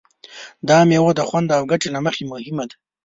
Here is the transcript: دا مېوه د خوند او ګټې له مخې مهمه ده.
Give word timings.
دا 0.69 0.77
مېوه 0.89 1.11
د 1.15 1.21
خوند 1.27 1.47
او 1.57 1.63
ګټې 1.71 1.89
له 1.95 1.99
مخې 2.05 2.23
مهمه 2.31 2.65
ده. 2.69 2.75